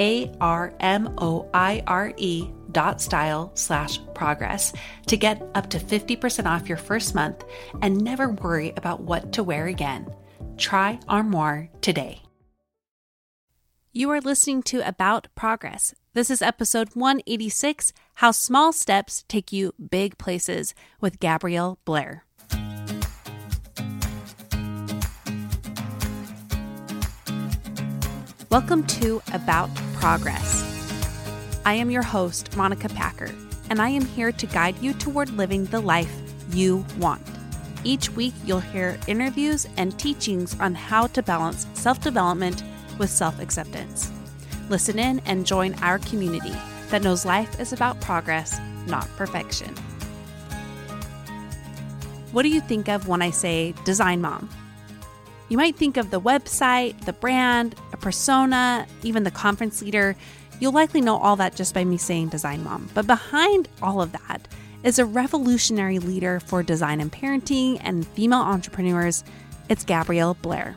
[0.00, 4.72] A R M O I R E dot style slash progress
[5.06, 7.44] to get up to 50% off your first month
[7.82, 10.12] and never worry about what to wear again.
[10.56, 12.22] Try Armoire today.
[13.92, 15.94] You are listening to About Progress.
[16.14, 22.24] This is episode 186 How Small Steps Take You Big Places with Gabrielle Blair.
[28.50, 30.64] Welcome to About Progress.
[31.66, 33.30] I am your host, Monica Packer,
[33.68, 36.10] and I am here to guide you toward living the life
[36.54, 37.20] you want.
[37.84, 42.64] Each week, you'll hear interviews and teachings on how to balance self development
[42.96, 44.10] with self acceptance.
[44.70, 46.54] Listen in and join our community
[46.88, 49.74] that knows life is about progress, not perfection.
[52.32, 54.48] What do you think of when I say design mom?
[55.50, 60.14] You might think of the website, the brand, a persona, even the conference leader.
[60.60, 62.88] You'll likely know all that just by me saying design mom.
[62.94, 64.46] But behind all of that
[64.84, 69.24] is a revolutionary leader for design and parenting and female entrepreneurs.
[69.68, 70.76] It's Gabrielle Blair.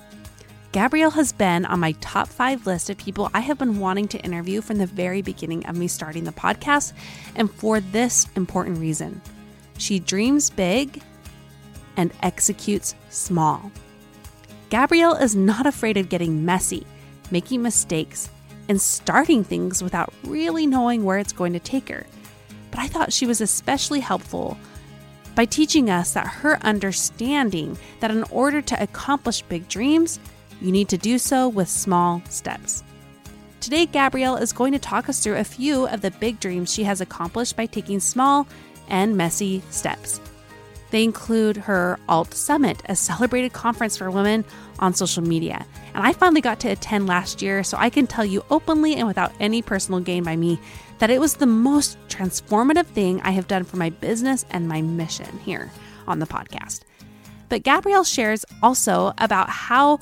[0.72, 4.25] Gabrielle has been on my top five list of people I have been wanting to
[4.25, 6.94] interview from the very beginning of me starting the podcast,
[7.35, 9.22] and for this important reason.
[9.78, 11.03] She dreams big
[11.95, 13.72] and executes small.
[14.69, 16.85] Gabrielle is not afraid of getting messy,
[17.31, 18.29] making mistakes,
[18.69, 22.06] and starting things without really knowing where it's going to take her.
[22.72, 24.57] But I thought she was especially helpful
[25.35, 30.19] by teaching us that her understanding that in order to accomplish big dreams,
[30.62, 32.84] you need to do so with small steps.
[33.59, 36.84] Today, Gabrielle is going to talk us through a few of the big dreams she
[36.84, 38.47] has accomplished by taking small
[38.90, 40.19] and messy steps.
[40.93, 44.45] They include her Alt Summit, a celebrated conference for women
[44.77, 45.65] on social media.
[45.95, 49.07] And I finally got to attend last year, so I can tell you openly and
[49.07, 50.59] without any personal gain by me
[50.99, 54.83] that it was the most transformative thing I have done for my business and my
[54.83, 55.71] mission here
[56.07, 56.81] on the podcast.
[57.49, 59.99] But Gabrielle shares also about how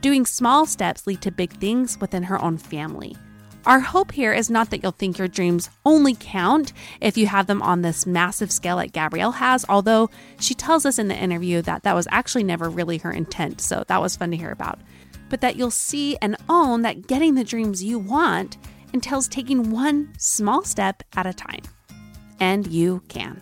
[0.00, 3.18] doing small steps lead to big things within her own family.
[3.64, 7.46] Our hope here is not that you'll think your dreams only count if you have
[7.46, 11.62] them on this massive scale like Gabrielle has, although she tells us in the interview
[11.62, 14.80] that that was actually never really her intent, so that was fun to hear about.
[15.28, 18.58] But that you'll see and own that getting the dreams you want
[18.92, 21.62] entails taking one small step at a time.
[22.40, 23.40] And you can.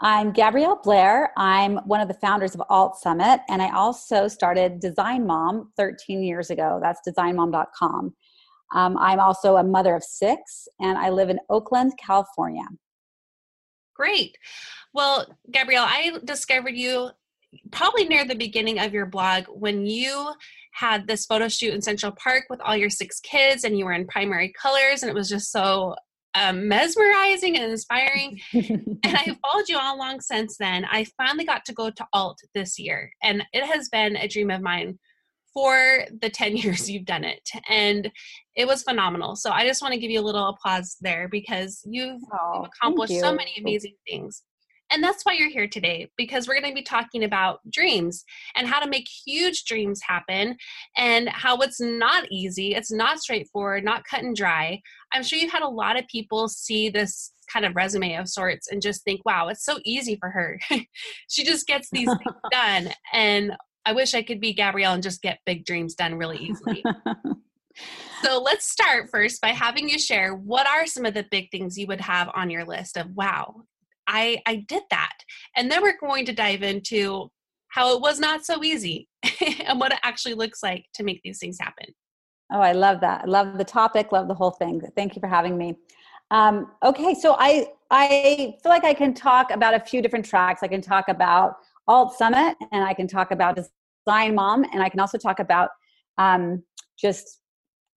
[0.00, 1.32] I'm Gabrielle Blair.
[1.38, 6.22] I'm one of the founders of Alt Summit, and I also started Design Mom 13
[6.22, 6.78] years ago.
[6.82, 8.12] That's designmom.com.
[8.74, 12.64] Um, I'm also a mother of six, and I live in Oakland, California.
[13.94, 14.36] Great.
[14.94, 17.10] Well, Gabrielle, I discovered you
[17.70, 20.32] probably near the beginning of your blog when you
[20.72, 23.92] had this photo shoot in Central Park with all your six kids, and you were
[23.92, 25.94] in primary colors, and it was just so
[26.34, 28.40] um, mesmerizing and inspiring.
[28.52, 30.86] and I've followed you all along since then.
[30.90, 34.50] I finally got to go to Alt this year, and it has been a dream
[34.50, 34.98] of mine
[35.54, 37.48] for the 10 years you've done it.
[37.68, 38.10] And
[38.56, 39.36] it was phenomenal.
[39.36, 42.66] So I just want to give you a little applause there because you've, oh, you've
[42.66, 43.20] accomplished you.
[43.20, 44.42] so many amazing things.
[44.92, 48.24] And that's why you're here today, because we're going to be talking about dreams
[48.56, 50.54] and how to make huge dreams happen
[50.98, 52.74] and how it's not easy.
[52.74, 54.82] It's not straightforward, not cut and dry.
[55.14, 58.68] I'm sure you've had a lot of people see this kind of resume of sorts
[58.70, 60.60] and just think, wow, it's so easy for her.
[61.28, 62.90] she just gets these things done.
[63.14, 63.52] And
[63.84, 66.84] I wish I could be Gabrielle and just get big dreams done really easily.
[68.22, 71.78] so let's start first by having you share what are some of the big things
[71.78, 73.62] you would have on your list of wow,
[74.06, 75.18] I I did that.
[75.56, 77.30] And then we're going to dive into
[77.68, 79.08] how it was not so easy
[79.66, 81.86] and what it actually looks like to make these things happen.
[82.52, 83.22] Oh, I love that.
[83.22, 84.82] I love the topic, love the whole thing.
[84.94, 85.74] Thank you for having me.
[86.30, 90.62] Um, okay, so I I feel like I can talk about a few different tracks.
[90.62, 91.56] I can talk about
[91.88, 95.70] Alt Summit, and I can talk about Design Mom, and I can also talk about
[96.18, 96.62] um,
[96.98, 97.40] just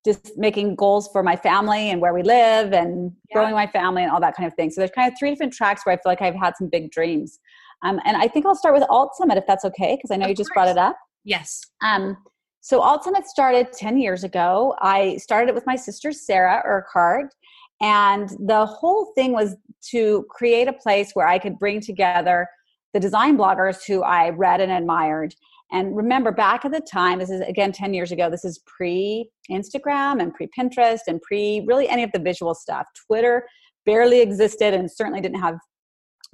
[0.06, 3.34] just making goals for my family and where we live and yeah.
[3.34, 4.70] growing my family and all that kind of thing.
[4.70, 6.92] So there's kind of three different tracks where I feel like I've had some big
[6.92, 7.40] dreams.
[7.84, 10.26] Um, and I think I'll start with Alt Summit if that's okay, because I know
[10.26, 10.96] of you just brought it up.
[11.24, 11.60] Yes.
[11.84, 12.18] Um,
[12.62, 14.76] so Alt Summit started 10 years ago.
[14.80, 17.34] I started it with my sister Sarah Urquhart,
[17.82, 19.56] and the whole thing was
[19.90, 22.48] to create a place where I could bring together
[22.96, 25.36] the design bloggers who I read and admired.
[25.70, 29.30] And remember, back at the time, this is again 10 years ago, this is pre
[29.52, 32.86] Instagram and pre Pinterest and pre really any of the visual stuff.
[33.06, 33.46] Twitter
[33.86, 35.58] barely existed and certainly didn't have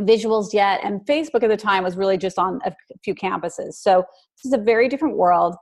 [0.02, 0.82] visuals yet.
[0.84, 2.72] And Facebook at the time was really just on a
[3.04, 3.74] few campuses.
[3.74, 4.04] So
[4.38, 5.56] this is a very different world.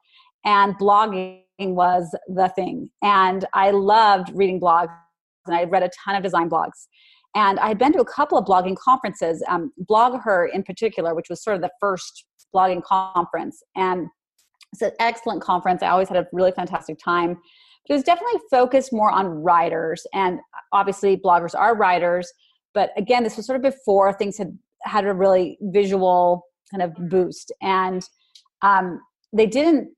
[0.44, 2.90] And blogging was the thing.
[3.01, 4.94] And I loved reading blogs
[5.46, 6.88] and I read a ton of design blogs.
[7.36, 11.30] And I had been to a couple of blogging conferences, um, BlogHer in particular, which
[11.30, 13.62] was sort of the first blogging conference.
[13.76, 14.08] And
[14.74, 15.84] it's an excellent conference.
[15.84, 17.36] I always had a really fantastic time.
[17.88, 20.06] But it was definitely focused more on writers.
[20.14, 20.40] And
[20.74, 22.31] obviously, bloggers are writers.
[22.74, 26.94] But again, this was sort of before things had had a really visual kind of
[27.10, 27.52] boost.
[27.62, 28.04] And
[28.62, 29.02] um,
[29.34, 29.90] they didn't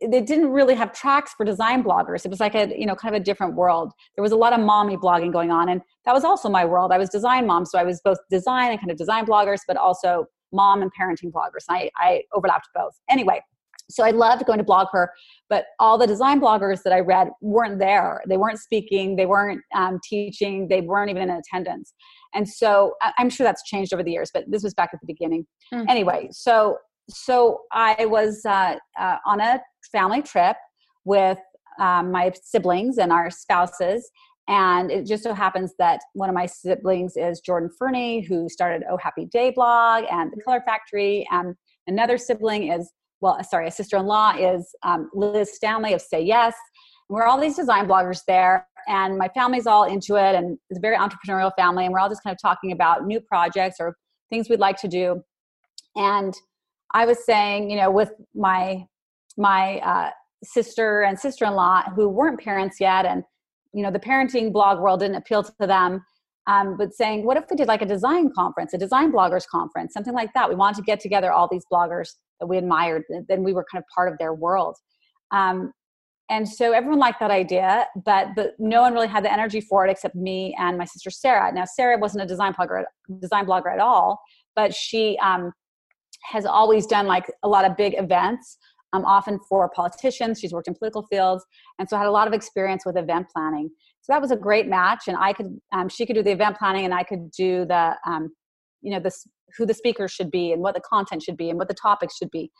[0.00, 2.24] they didn't really have tracks for design bloggers.
[2.24, 3.92] It was like a, you know, kind of a different world.
[4.16, 5.68] There was a lot of mommy blogging going on.
[5.68, 6.92] And that was also my world.
[6.92, 7.64] I was design mom.
[7.64, 11.30] So I was both design and kind of design bloggers, but also mom and parenting
[11.30, 11.64] bloggers.
[11.68, 12.94] I, I overlapped both.
[13.08, 13.40] Anyway,
[13.88, 15.08] so I loved going to BlogHer,
[15.48, 18.22] but all the design bloggers that I read weren't there.
[18.28, 21.94] They weren't speaking, they weren't um, teaching, they weren't even in attendance.
[22.34, 25.06] And so I'm sure that's changed over the years, but this was back at the
[25.06, 25.46] beginning.
[25.72, 25.86] Mm.
[25.88, 29.60] Anyway, so so I was uh, uh, on a
[29.92, 30.56] family trip
[31.04, 31.38] with
[31.78, 34.10] um, my siblings and our spouses.
[34.48, 38.84] And it just so happens that one of my siblings is Jordan Ferney, who started
[38.88, 41.26] Oh Happy Day blog and the Color Factory.
[41.30, 41.54] And
[41.86, 46.22] another sibling is, well, sorry, a sister in law is um, Liz Stanley of Say
[46.22, 46.54] Yes.
[47.08, 48.68] And we're all these design bloggers there.
[48.88, 50.36] And my family's all into it.
[50.36, 51.84] And it's a very entrepreneurial family.
[51.84, 53.96] And we're all just kind of talking about new projects or
[54.30, 55.22] things we'd like to do.
[55.96, 56.34] And
[56.94, 58.86] I was saying, you know, with my
[59.36, 60.10] my uh,
[60.42, 63.22] sister and sister-in-law who weren't parents yet, and
[63.72, 66.04] you know, the parenting blog world didn't appeal to them.
[66.48, 69.92] Um, but saying, what if we did like a design conference, a design bloggers conference,
[69.92, 70.48] something like that?
[70.48, 73.82] We wanted to get together all these bloggers that we admired, then we were kind
[73.82, 74.76] of part of their world.
[75.32, 75.72] Um,
[76.28, 79.86] and so everyone liked that idea, but but no one really had the energy for
[79.86, 81.52] it except me and my sister Sarah.
[81.52, 82.84] Now Sarah wasn't a design blogger,
[83.20, 84.20] design blogger at all,
[84.56, 85.52] but she um,
[86.24, 88.58] has always done like a lot of big events,
[88.92, 90.40] um, often for politicians.
[90.40, 91.44] She's worked in political fields,
[91.78, 93.68] and so had a lot of experience with event planning.
[94.02, 96.56] So that was a great match, and I could, um, she could do the event
[96.58, 98.30] planning, and I could do the, um,
[98.82, 101.58] you know, this who the speakers should be, and what the content should be, and
[101.58, 102.50] what the topics should be.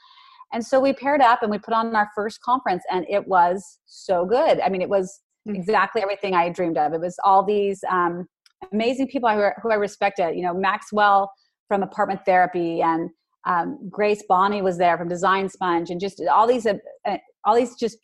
[0.53, 3.79] And so we paired up, and we put on our first conference, and it was
[3.87, 4.61] so good.
[4.61, 5.55] I mean, it was mm.
[5.55, 6.93] exactly everything I dreamed of.
[6.93, 8.27] It was all these um,
[8.73, 10.37] amazing people who, who I respected.
[10.37, 11.31] You know, Maxwell
[11.69, 13.11] from Apartment Therapy, and
[13.47, 16.75] um, Grace Bonney was there from Design Sponge, and just all these, uh,
[17.07, 17.99] uh, all these just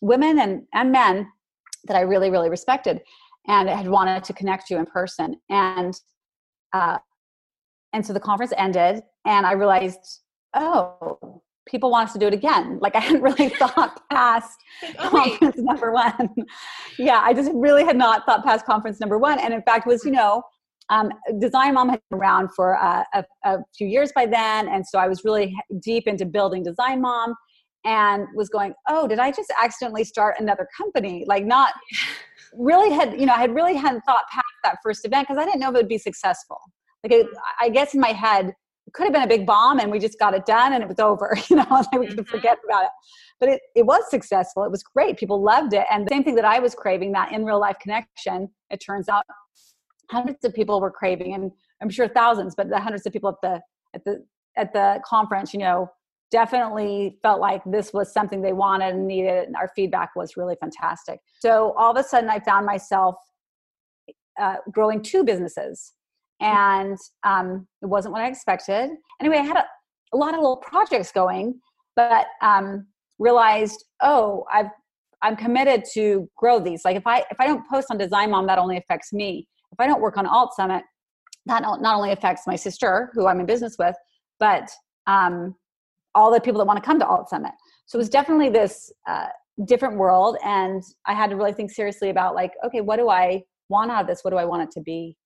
[0.00, 1.30] women and and men
[1.84, 3.00] that I really really respected,
[3.46, 5.36] and had wanted to connect you in person.
[5.50, 5.94] And
[6.72, 6.98] uh,
[7.92, 10.22] and so the conference ended, and I realized,
[10.54, 12.78] oh, people want us to do it again.
[12.80, 14.58] Like I hadn't really thought past
[14.98, 16.34] oh, conference number one.
[16.98, 20.04] yeah, I just really had not thought past conference number one, and in fact was
[20.04, 20.42] you know
[20.90, 24.86] um, Design Mom had been around for uh, a, a, few years by then, and
[24.86, 27.34] so I was really deep into building Design Mom,
[27.84, 31.72] and was going, "Oh, did I just accidentally start another company?" Like, not
[32.52, 35.44] really had you know I had really hadn't thought past that first event because I
[35.44, 36.58] didn't know if it would be successful.
[37.02, 37.26] Like, it,
[37.60, 38.52] I guess in my head,
[38.86, 40.88] it could have been a big bomb and we just got it done and it
[40.88, 42.22] was over you know like we could mm-hmm.
[42.22, 42.90] forget about it
[43.40, 46.34] but it, it was successful it was great people loved it and the same thing
[46.34, 49.24] that i was craving that in real life connection it turns out
[50.10, 51.50] hundreds of people were craving and
[51.82, 53.60] i'm sure thousands but the hundreds of people at the
[53.94, 54.24] at the
[54.56, 55.88] at the conference you know
[56.30, 60.56] definitely felt like this was something they wanted and needed and our feedback was really
[60.60, 61.20] fantastic.
[61.40, 63.14] So all of a sudden i found myself
[64.40, 65.92] uh, growing two businesses
[66.40, 68.90] and um, it wasn't what i expected.
[69.20, 69.64] Anyway i had a,
[70.12, 71.60] a lot of little projects going
[71.94, 72.86] but um,
[73.18, 74.70] realized oh i've
[75.22, 76.84] i'm committed to grow these.
[76.84, 79.80] Like if i if i don't post on design mom that only affects me if
[79.80, 80.82] i don't work on alt summit
[81.46, 83.96] that not only affects my sister who i'm in business with
[84.38, 84.70] but
[85.06, 85.54] um,
[86.14, 87.52] all the people that want to come to alt summit.
[87.86, 89.28] So it was definitely this uh,
[89.64, 93.42] different world and i had to really think seriously about like okay what do i
[93.70, 94.22] want out of this?
[94.22, 95.16] What do i want it to be?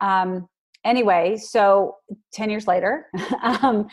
[0.00, 0.48] Um,
[0.84, 1.96] anyway so
[2.32, 3.06] 10 years later
[3.42, 3.86] um,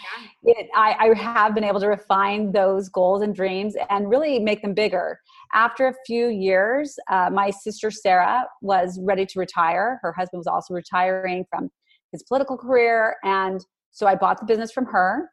[0.44, 4.62] it, I, I, have been able to refine those goals and dreams and really make
[4.62, 5.20] them bigger.
[5.54, 10.00] After a few years uh, my sister sarah was ready to retire.
[10.02, 11.70] Her husband was also retiring from
[12.12, 15.30] his political career and so i bought the business from her.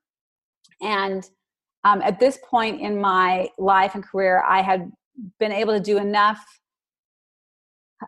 [0.81, 1.25] And
[1.85, 4.91] um, at this point in my life and career i had
[5.41, 6.45] been able to do enough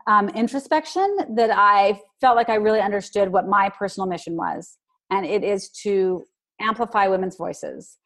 [0.07, 4.77] um, introspection that I felt like I really understood what my personal mission was.
[5.09, 6.23] And it is to
[6.59, 7.97] amplify women's voices.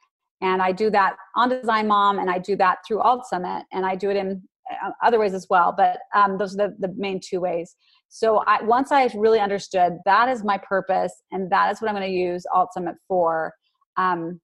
[0.41, 3.85] And I do that on Design Mom, and I do that through Alt Summit, and
[3.85, 5.73] I do it in uh, other ways as well.
[5.75, 7.75] But um, those are the, the main two ways.
[8.09, 11.95] So I, once I really understood that is my purpose, and that is what I'm
[11.95, 13.53] going to use Alt Summit for,
[13.97, 14.41] um,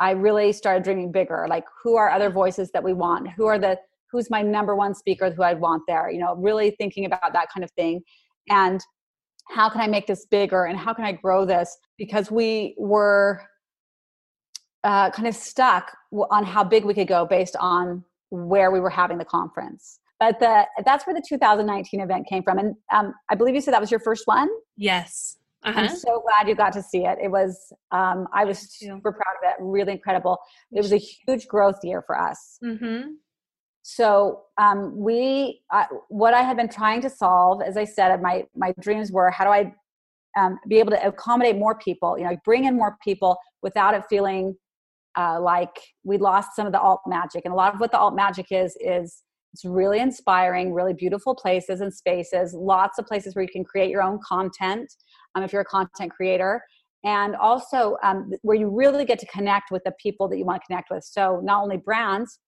[0.00, 1.46] I really started dreaming bigger.
[1.48, 3.28] Like, who are other voices that we want?
[3.36, 3.78] Who are the
[4.10, 7.48] who's my number one speaker who I'd want there, you know, really thinking about that
[7.52, 8.00] kind of thing.
[8.48, 8.80] And
[9.48, 11.76] how can I make this bigger and how can I grow this?
[11.96, 13.42] Because we were
[14.84, 15.96] uh, kind of stuck
[16.30, 20.00] on how big we could go based on where we were having the conference.
[20.20, 22.58] But the, that's where the 2019 event came from.
[22.58, 24.48] And um, I believe you said that was your first one?
[24.76, 25.36] Yes.
[25.64, 25.80] Uh-huh.
[25.80, 27.18] I'm so glad you got to see it.
[27.22, 30.38] It was, um, I was super proud of it, really incredible.
[30.72, 32.58] It was a huge growth year for us.
[32.64, 33.10] Mm-hmm.
[33.90, 35.62] So um, we,
[36.08, 39.44] what I had been trying to solve, as I said, my my dreams were how
[39.44, 39.72] do I
[40.38, 44.04] um, be able to accommodate more people, you know, bring in more people without it
[44.10, 44.54] feeling
[45.16, 47.46] uh, like we lost some of the alt magic.
[47.46, 49.22] And a lot of what the alt magic is is
[49.54, 53.88] it's really inspiring, really beautiful places and spaces, lots of places where you can create
[53.88, 54.92] your own content
[55.34, 56.62] um, if you're a content creator.
[57.04, 60.60] And also um, where you really get to connect with the people that you want
[60.60, 61.04] to connect with.
[61.04, 62.38] So, not only brands,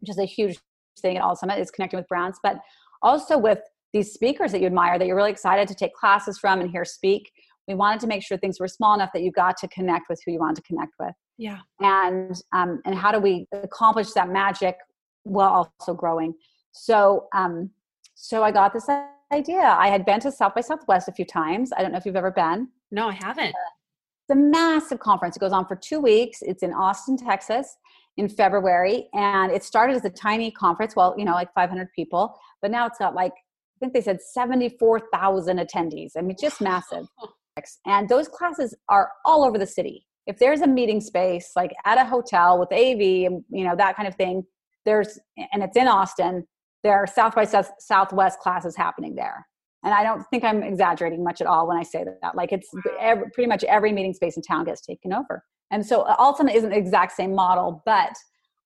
[0.00, 0.58] which is a huge
[1.00, 2.58] thing at Alt Summit is connecting with brands, but
[3.02, 3.60] also with
[3.92, 6.84] these speakers that you admire that you're really excited to take classes from and hear
[6.84, 7.30] speak.
[7.66, 10.20] We wanted to make sure things were small enough that you got to connect with
[10.24, 11.12] who you wanted to connect with.
[11.36, 11.58] Yeah.
[11.80, 14.76] And um, and how do we accomplish that magic
[15.24, 16.34] while also growing?
[16.72, 17.70] So um,
[18.14, 18.88] so I got this
[19.32, 19.60] idea.
[19.60, 21.70] I had been to South by Southwest a few times.
[21.76, 22.68] I don't know if you've ever been.
[22.90, 23.48] No, I haven't.
[23.48, 25.36] it's a massive conference.
[25.36, 26.40] It goes on for two weeks.
[26.42, 27.76] It's in Austin, Texas
[28.18, 30.94] in February, and it started as a tiny conference.
[30.96, 34.20] Well, you know, like 500 people, but now it's got like I think they said
[34.20, 36.10] 74,000 attendees.
[36.18, 37.06] I mean, just massive.
[37.86, 40.04] And those classes are all over the city.
[40.26, 43.96] If there's a meeting space, like at a hotel with AV, and you know that
[43.96, 44.42] kind of thing,
[44.84, 45.18] there's
[45.52, 46.46] and it's in Austin.
[46.82, 49.46] There are South by South, Southwest classes happening there,
[49.84, 52.36] and I don't think I'm exaggerating much at all when I say that.
[52.36, 52.68] Like it's
[53.00, 55.42] every, pretty much every meeting space in town gets taken over.
[55.70, 58.14] And so uh, Alt Summit isn't the exact same model, but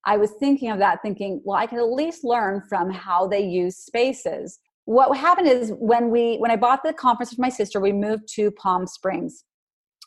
[0.05, 3.45] I was thinking of that, thinking, well, I could at least learn from how they
[3.45, 4.59] use spaces.
[4.85, 8.27] What happened is when we when I bought the conference with my sister, we moved
[8.35, 9.45] to Palm Springs,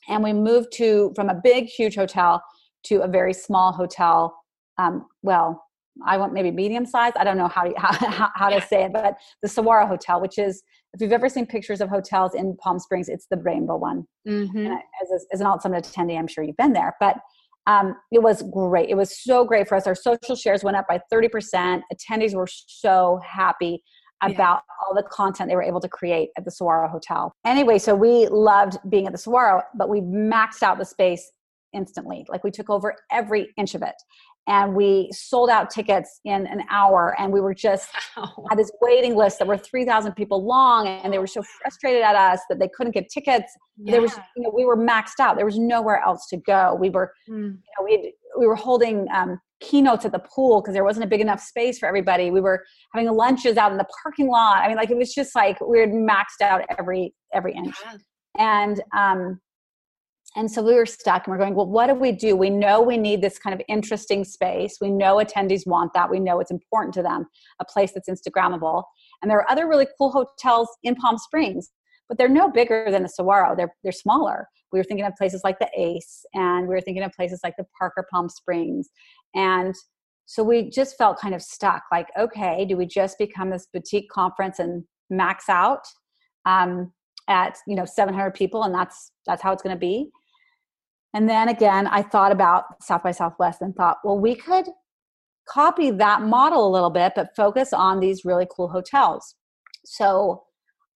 [0.09, 2.43] and we moved to from a big, huge hotel
[2.83, 4.35] to a very small hotel.
[4.77, 5.64] Um, well,
[6.05, 7.13] I want maybe medium size.
[7.15, 10.37] I don't know how to, how, how to say it, but the Saguaro Hotel, which
[10.37, 14.05] is if you've ever seen pictures of hotels in Palm Springs, it's the rainbow one.
[14.27, 14.67] Mm-hmm.
[14.67, 17.17] As, a, as an alt summit attendee, I'm sure you've been there, but
[17.67, 18.89] um, it was great.
[18.89, 19.87] It was so great for us.
[19.87, 21.81] Our social shares went up by 30%.
[21.93, 23.83] Attendees were so happy
[24.21, 24.87] about yeah.
[24.87, 27.33] all the content they were able to create at the Saguaro Hotel.
[27.45, 31.31] Anyway, so we loved being at the Saguaro, but we maxed out the space
[31.73, 32.25] instantly.
[32.29, 33.95] Like we took over every inch of it
[34.47, 38.31] and we sold out tickets in an hour and we were just wow.
[38.49, 42.15] had this waiting list that were 3000 people long and they were so frustrated at
[42.15, 43.91] us that they couldn't get tickets yeah.
[43.91, 46.89] there was you know we were maxed out there was nowhere else to go we
[46.89, 47.33] were mm.
[47.35, 51.07] you know we we were holding um, keynotes at the pool because there wasn't a
[51.07, 54.67] big enough space for everybody we were having lunches out in the parking lot i
[54.67, 57.97] mean like it was just like we had maxed out every every inch yeah.
[58.37, 59.39] and um
[60.35, 62.35] and so we were stuck and we're going well what do we do?
[62.35, 64.77] We know we need this kind of interesting space.
[64.81, 66.09] We know attendees want that.
[66.09, 67.25] We know it's important to them
[67.59, 68.83] a place that's instagrammable.
[69.21, 71.71] And there are other really cool hotels in palm springs
[72.07, 73.55] but they're no bigger than the saguaro.
[73.55, 74.47] They're, they're smaller.
[74.71, 77.55] We were thinking of places like the ace and we were thinking of places like
[77.57, 78.89] the parker palm springs.
[79.33, 79.73] And
[80.25, 84.09] so we just felt kind of stuck like okay do we just become this boutique
[84.09, 85.85] conference and max out
[86.45, 86.91] um,
[87.27, 90.09] at you know 700 people and that's that's how it's going to be
[91.15, 94.65] and then again, I thought about South by Southwest and thought, well, we could
[95.47, 99.35] copy that model a little bit, but focus on these really cool hotels.
[99.85, 100.43] So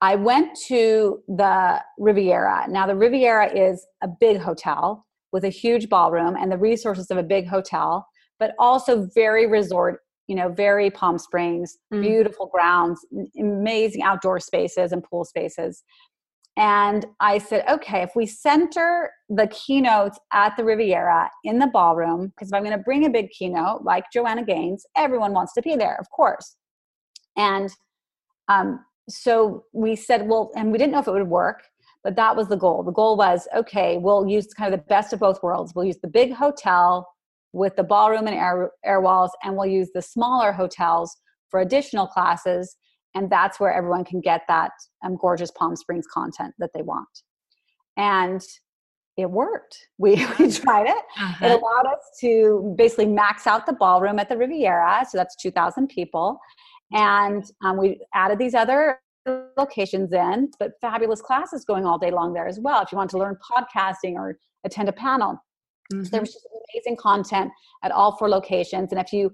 [0.02, 2.66] I went to the Riviera.
[2.68, 7.18] Now, the Riviera is a big hotel with a huge ballroom and the resources of
[7.18, 8.06] a big hotel,
[8.40, 12.02] but also very resort, you know, very Palm Springs, mm.
[12.02, 13.00] beautiful grounds,
[13.40, 15.82] amazing outdoor spaces and pool spaces.
[16.58, 22.28] And I said, okay, if we center the keynotes at the Riviera in the ballroom,
[22.28, 25.62] because if I'm going to bring a big keynote like Joanna Gaines, everyone wants to
[25.62, 26.58] be there, of course.
[27.38, 27.70] And
[28.50, 31.64] um, so we said, well, and we didn't know if it would work,
[32.04, 32.84] but that was the goal.
[32.84, 35.74] The goal was, okay, we'll use kind of the best of both worlds.
[35.74, 37.08] We'll use the big hotel
[37.54, 41.16] with the ballroom and air, air walls, and we'll use the smaller hotels
[41.50, 42.76] for additional classes
[43.16, 44.72] and that's where everyone can get that
[45.04, 47.08] um, gorgeous palm springs content that they want.
[47.98, 48.42] And
[49.18, 49.78] it worked.
[49.98, 51.04] We, we tried it.
[51.20, 51.46] Uh-huh.
[51.46, 55.88] it allowed us to basically max out the ballroom at the riviera so that's 2000
[55.88, 56.40] people.
[56.92, 59.00] And um, we added these other
[59.58, 62.82] locations in but fabulous classes going all day long there as well.
[62.82, 65.38] If you want to learn podcasting or attend a panel.
[65.92, 66.04] Mm-hmm.
[66.04, 67.52] so there was just amazing content
[67.84, 68.92] at all four locations.
[68.92, 69.32] And if you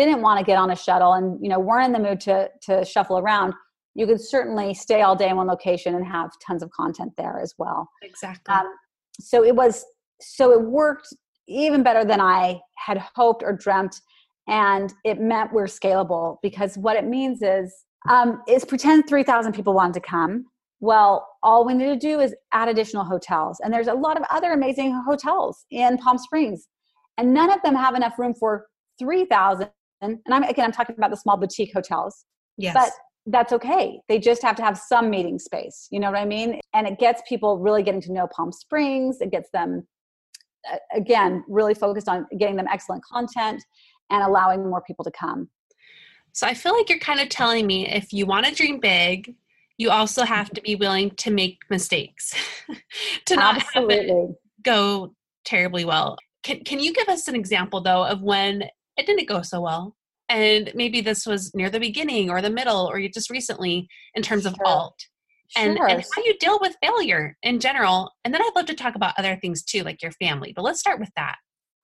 [0.00, 2.48] didn't want to get on a shuttle and you know weren't in the mood to
[2.62, 3.54] to shuffle around
[3.94, 7.38] you could certainly stay all day in one location and have tons of content there
[7.38, 7.88] as well.
[8.02, 8.52] Exactly.
[8.52, 8.66] Um,
[9.20, 9.84] so it was
[10.20, 11.08] so it worked
[11.46, 14.00] even better than i had hoped or dreamt
[14.48, 19.72] and it meant we're scalable because what it means is um, is pretend 3000 people
[19.72, 20.46] wanted to come.
[20.80, 24.24] Well all we need to do is add additional hotels and there's a lot of
[24.30, 26.68] other amazing hotels in palm springs
[27.18, 28.66] and none of them have enough room for
[28.98, 29.68] 3000
[30.04, 32.24] and I'm again I'm talking about the small boutique hotels.
[32.56, 32.74] Yes.
[32.74, 32.90] But
[33.26, 34.00] that's okay.
[34.08, 35.88] They just have to have some meeting space.
[35.90, 36.60] You know what I mean?
[36.74, 39.20] And it gets people really getting to know Palm Springs.
[39.20, 39.86] It gets them
[40.94, 43.62] again really focused on getting them excellent content
[44.10, 45.48] and allowing more people to come.
[46.32, 49.34] So I feel like you're kind of telling me if you want to dream big,
[49.78, 52.34] you also have to be willing to make mistakes.
[53.26, 54.34] to not Absolutely.
[54.62, 55.14] go
[55.44, 56.16] terribly well.
[56.42, 58.64] Can can you give us an example though of when
[58.96, 59.96] it didn't go so well.
[60.28, 64.46] And maybe this was near the beginning or the middle or just recently in terms
[64.46, 64.98] of alt.
[65.56, 65.86] And, sure.
[65.86, 68.10] and how you deal with failure in general.
[68.24, 70.52] And then I'd love to talk about other things too, like your family.
[70.56, 71.36] But let's start with that.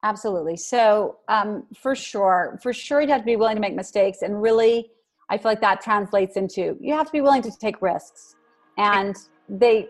[0.02, 0.56] Absolutely.
[0.56, 4.22] So, um, for sure, for sure, you have to be willing to make mistakes.
[4.22, 4.90] And really,
[5.28, 8.34] I feel like that translates into you have to be willing to take risks.
[8.78, 9.14] And
[9.48, 9.88] they,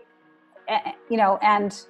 [0.67, 1.85] eh, eh, you know, and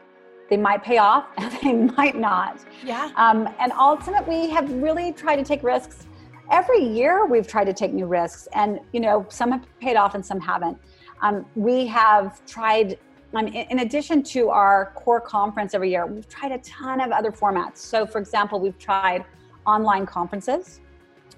[0.51, 2.59] they might pay off and they might not.
[2.83, 3.09] Yeah.
[3.15, 6.05] Um, and ultimately, we have really tried to take risks.
[6.51, 10.13] Every year, we've tried to take new risks, and you know, some have paid off
[10.13, 10.77] and some haven't.
[11.21, 12.99] Um, we have tried.
[13.33, 17.11] Um, in, in addition to our core conference every year, we've tried a ton of
[17.11, 17.77] other formats.
[17.77, 19.23] So, for example, we've tried
[19.65, 20.81] online conferences.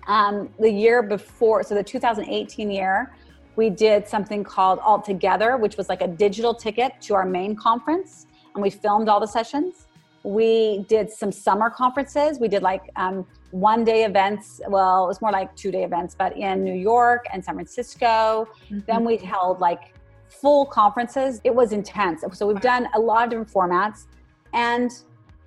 [0.07, 3.13] Um, the year before, so the 2018 year,
[3.55, 7.55] we did something called Alt Together, which was like a digital ticket to our main
[7.55, 9.87] conference and we filmed all the sessions.
[10.23, 12.39] We did some summer conferences.
[12.39, 14.61] We did like um, one day events.
[14.67, 18.47] Well, it was more like two day events, but in New York and San Francisco.
[18.65, 18.79] Mm-hmm.
[18.87, 19.93] Then we held like
[20.29, 21.41] full conferences.
[21.43, 22.23] It was intense.
[22.33, 24.05] So we've done a lot of different formats
[24.53, 24.91] and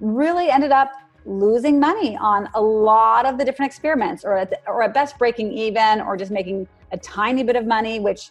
[0.00, 0.92] really ended up
[1.24, 5.18] losing money on a lot of the different experiments or at, the, or at best
[5.18, 8.30] breaking even or just making a tiny bit of money, which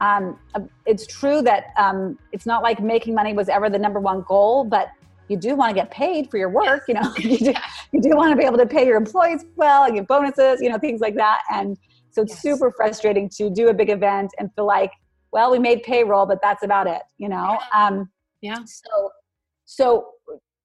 [0.00, 4.00] um, uh, it's true that um, it's not like making money was ever the number
[4.00, 4.88] one goal, but
[5.28, 6.84] you do want to get paid for your work.
[6.88, 7.54] You know, you do,
[7.92, 10.70] you do want to be able to pay your employees well and give bonuses, you
[10.70, 11.42] know, things like that.
[11.52, 11.76] And
[12.10, 12.42] so it's yes.
[12.42, 14.92] super frustrating to do a big event and feel like,
[15.32, 17.02] well, we made payroll, but that's about it.
[17.18, 17.58] You know.
[17.74, 18.10] Um,
[18.42, 18.58] yeah.
[18.64, 19.10] So,
[19.64, 20.08] so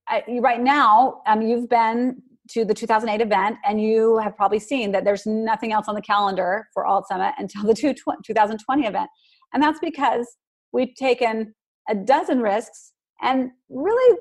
[0.08, 2.22] I, right now, um, you've been
[2.54, 6.02] to the 2008 event and you have probably seen that there's nothing else on the
[6.02, 9.10] calendar for alt summit until the 2020 event.
[9.54, 10.28] And that's because
[10.72, 11.54] we've taken
[11.90, 14.18] a dozen risks and really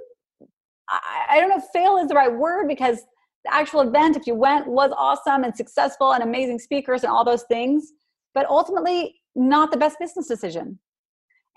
[1.28, 2.98] I, don't know if fail is the right word because
[3.44, 7.24] the actual event if you went was awesome and successful and amazing speakers and all
[7.24, 7.92] those things
[8.34, 10.78] but ultimately not the best business decision.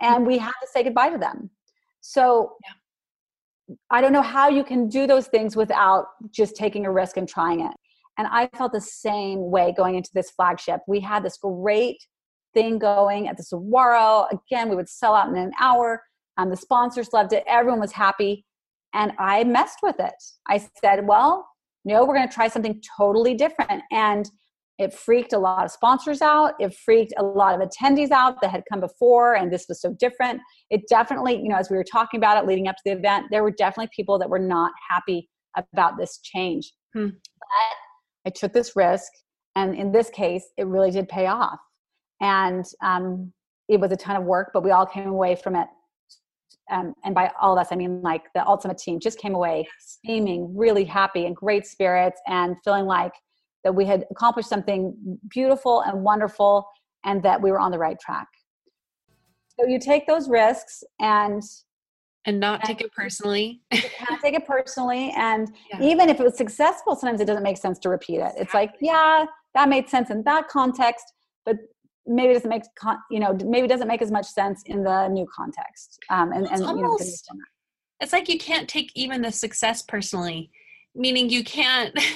[0.01, 1.49] And we have to say goodbye to them.
[2.01, 2.73] So yeah
[3.89, 7.27] I don't know how you can do those things without just taking a risk and
[7.27, 7.71] trying it.
[8.17, 10.81] And I felt the same way going into this flagship.
[10.87, 11.97] We had this great
[12.53, 14.27] thing going at the Saguaro.
[14.31, 16.03] Again, we would sell out in an hour.
[16.37, 17.43] Um, the sponsors loved it.
[17.47, 18.45] Everyone was happy.
[18.93, 20.13] And I messed with it.
[20.47, 21.47] I said, well,
[21.85, 23.81] no, we're going to try something totally different.
[23.91, 24.29] And
[24.79, 26.53] it freaked a lot of sponsors out.
[26.59, 29.95] It freaked a lot of attendees out that had come before, and this was so
[29.99, 30.41] different.
[30.69, 33.27] It definitely, you know, as we were talking about it leading up to the event,
[33.29, 36.73] there were definitely people that were not happy about this change.
[36.93, 37.09] Hmm.
[37.39, 39.11] But I took this risk,
[39.55, 41.59] and in this case, it really did pay off.
[42.19, 43.31] And um,
[43.69, 45.67] it was a ton of work, but we all came away from it.
[46.71, 49.67] Um, and by all of us, I mean like the ultimate team just came away
[50.03, 53.11] beaming, really happy and great spirits, and feeling like
[53.63, 56.67] that we had accomplished something beautiful and wonderful,
[57.05, 58.27] and that we were on the right track.
[59.59, 61.43] So you take those risks and
[62.25, 63.61] and not and take it personally.
[63.71, 65.13] you can't take it personally.
[65.17, 65.81] And yeah.
[65.81, 68.31] even if it was successful, sometimes it doesn't make sense to repeat it.
[68.37, 71.05] It's like, yeah, that made sense in that context,
[71.45, 71.57] but
[72.05, 74.83] maybe it doesn't make con- you know maybe it doesn't make as much sense in
[74.83, 75.99] the new context.
[76.09, 77.43] Um, and and almost, you know,
[77.99, 80.49] it's like you can't take even the success personally,
[80.95, 81.97] meaning you can't.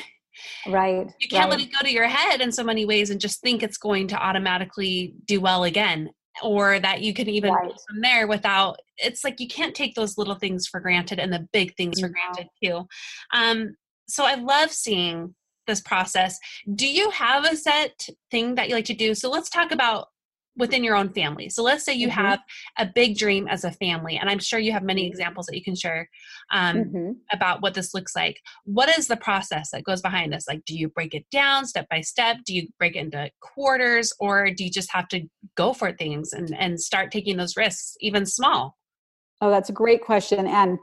[0.67, 1.59] right you can't right.
[1.59, 4.07] let it go to your head in so many ways and just think it's going
[4.07, 6.09] to automatically do well again
[6.43, 7.71] or that you can even right.
[7.87, 11.47] from there without it's like you can't take those little things for granted and the
[11.51, 12.85] big things for granted too
[13.33, 13.75] um
[14.07, 15.33] so i love seeing
[15.65, 16.37] this process
[16.75, 20.07] do you have a set thing that you like to do so let's talk about
[20.57, 21.49] within your own family.
[21.49, 22.19] So let's say you mm-hmm.
[22.19, 22.39] have
[22.77, 25.11] a big dream as a family, and I'm sure you have many mm-hmm.
[25.11, 26.09] examples that you can share
[26.51, 27.11] um, mm-hmm.
[27.31, 28.41] about what this looks like.
[28.65, 30.45] What is the process that goes behind this?
[30.47, 32.37] Like, do you break it down step by step?
[32.45, 35.21] Do you break it into quarters, or do you just have to
[35.55, 38.77] go for things and and start taking those risks, even small?
[39.41, 40.79] Oh, that's a great question, and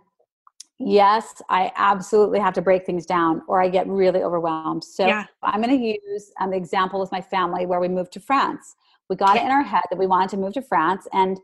[0.79, 5.25] yes i absolutely have to break things down or i get really overwhelmed so yeah.
[5.43, 8.75] i'm going to use an example with my family where we moved to france
[9.09, 11.07] we got it in our head that we wanted to move to France.
[11.13, 11.39] And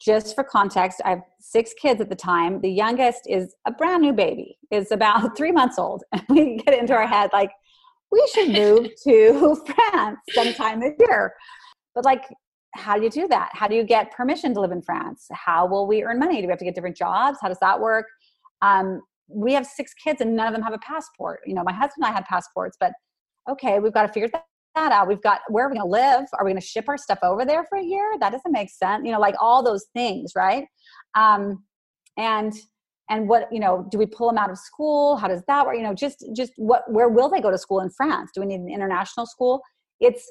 [0.00, 2.60] just for context, I have six kids at the time.
[2.60, 6.02] The youngest is a brand new baby, is about three months old.
[6.12, 7.50] And we get into our head like,
[8.10, 11.34] we should move to France sometime this year.
[11.94, 12.24] But like,
[12.74, 13.50] how do you do that?
[13.52, 15.26] How do you get permission to live in France?
[15.32, 16.40] How will we earn money?
[16.40, 17.38] Do we have to get different jobs?
[17.40, 18.06] How does that work?
[18.62, 21.40] Um, we have six kids and none of them have a passport.
[21.46, 22.92] You know, my husband and I had passports, but
[23.48, 24.28] okay, we've got to figure
[24.74, 25.08] that out.
[25.08, 26.26] We've got where are we going to live?
[26.38, 28.12] Are we going to ship our stuff over there for a year?
[28.20, 29.02] That doesn't make sense.
[29.04, 30.66] You know, like all those things, right?
[31.14, 31.64] Um,
[32.16, 32.52] and
[33.10, 35.16] and what you know, do we pull them out of school?
[35.16, 35.76] How does that work?
[35.76, 38.30] You know, just just what where will they go to school in France?
[38.34, 39.62] Do we need an international school?
[40.00, 40.30] It's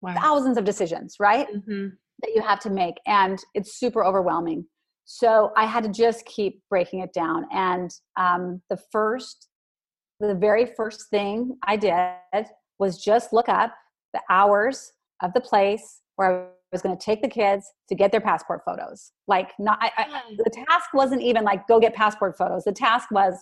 [0.00, 0.14] wow.
[0.14, 1.46] thousands of decisions, right?
[1.48, 1.88] Mm-hmm.
[2.22, 4.66] That you have to make, and it's super overwhelming.
[5.04, 7.46] So I had to just keep breaking it down.
[7.52, 9.48] And um, the first,
[10.20, 12.46] the very first thing I did
[12.78, 13.74] was just look up
[14.14, 18.10] the hours of the place where I was going to take the kids to get
[18.10, 19.12] their passport photos.
[19.28, 20.36] Like, not I, I, hmm.
[20.38, 22.64] the task wasn't even like go get passport photos.
[22.64, 23.34] The task was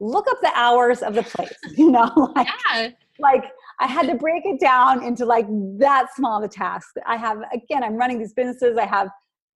[0.00, 1.52] look up the hours of the place.
[1.76, 2.88] You know, like, yeah.
[3.18, 5.46] like I had to break it down into like
[5.78, 6.94] that small of a task.
[7.06, 8.76] I have again, I'm running these businesses.
[8.76, 9.08] I have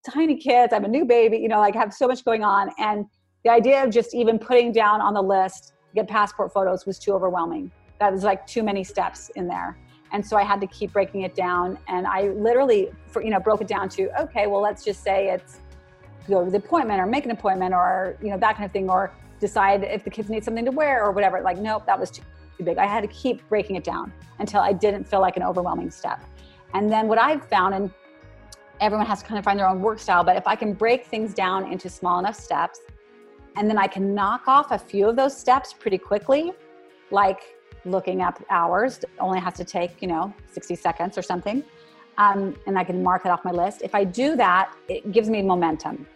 [0.09, 0.73] tiny kids.
[0.73, 1.39] I have a new baby.
[1.39, 3.07] You know, like I have so much going on, and
[3.45, 7.13] the idea of just even putting down on the list get passport photos was too
[7.13, 7.71] overwhelming.
[8.01, 9.77] That was like too many steps in there
[10.13, 11.79] and so i had to keep breaking it down.
[11.89, 15.31] And i literally for, you know broke it down to okay well let's just say
[15.31, 15.61] it's
[16.29, 18.91] go to the appointment or make an appointment or you know that kind of thing
[18.91, 21.41] or decide if the kids need something to wear or whatever.
[21.41, 22.23] Like nope that was too
[22.63, 22.77] big.
[22.79, 26.21] I had to keep breaking it down until i didn't feel like an overwhelming step.
[26.75, 27.91] And then what i've found and
[28.81, 31.05] everyone has to kind of find their own work style but if i can break
[31.07, 32.81] things down into small enough steps
[33.57, 36.53] and then i can knock off a few of those steps pretty quickly
[37.11, 37.58] like
[37.91, 41.63] looking up hours only has to take you know 60 seconds or something
[42.19, 43.83] um, and i can mark it off my list.
[43.83, 46.07] If i do that it gives me momentum.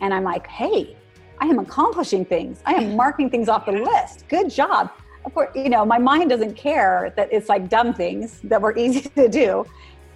[0.00, 0.96] And i'm like hey
[1.40, 2.60] i am accomplishing things.
[2.66, 4.28] I am marking things off the list.
[4.28, 4.90] Good job.
[5.24, 8.76] Of course you know my mind doesn't care that it's like dumb things that were
[8.84, 9.66] easy to do.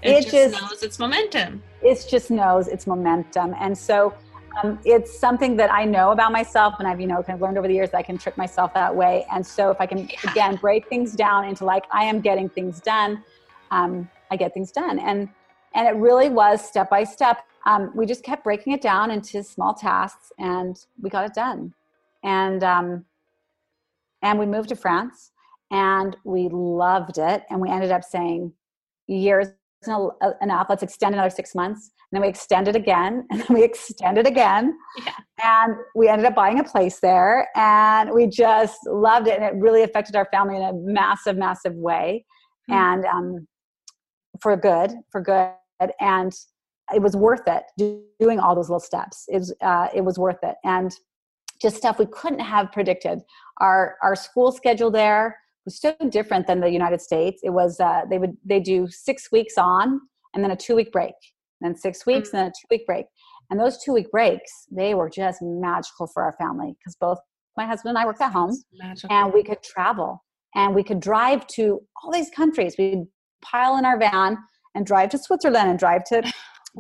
[0.03, 1.63] It, it just, just knows its momentum.
[1.83, 3.55] It just knows its momentum.
[3.59, 4.15] And so
[4.63, 7.59] um, it's something that I know about myself, and I've you know kind of learned
[7.59, 9.27] over the years that I can trick myself that way.
[9.33, 10.31] And so if I can yeah.
[10.31, 13.23] again break things down into like I am getting things done,
[13.71, 15.29] um, I get things done, and
[15.75, 17.45] and it really was step by step.
[17.67, 21.75] Um, we just kept breaking it down into small tasks, and we got it done.
[22.23, 23.05] And um,
[24.23, 25.33] and we moved to France,
[25.71, 28.53] and we loved it, and we ended up saying
[29.07, 29.49] years
[30.43, 30.67] enough.
[30.69, 31.91] Let's extend another six months.
[32.11, 34.77] And then we extended again, and then we extended again.
[35.05, 35.13] Yeah.
[35.43, 39.35] And we ended up buying a place there, and we just loved it.
[39.41, 42.25] And it really affected our family in a massive, massive way.
[42.71, 42.81] Mm-hmm.
[42.81, 43.47] And um,
[44.41, 45.53] for good, for good.
[46.01, 46.33] And
[46.95, 47.65] it was worth it
[48.21, 49.25] doing all those little steps.
[49.29, 50.55] It was, uh, it was worth it.
[50.65, 50.93] And
[51.61, 53.21] just stuff we couldn't have predicted.
[53.61, 57.43] Our, our school schedule there was so different than the United States.
[57.45, 60.01] It was uh, they would they do six weeks on
[60.33, 61.15] and then a two week break,
[61.61, 62.37] and then six weeks mm-hmm.
[62.39, 63.07] and then a two week break.
[63.51, 67.19] And those two week breaks, they were just magical for our family because both
[67.57, 68.57] my husband and I worked at home,
[69.11, 70.25] and we could travel
[70.55, 72.75] and we could drive to all these countries.
[72.79, 73.07] We'd
[73.43, 74.39] pile in our van
[74.75, 76.23] and drive to Switzerland and drive to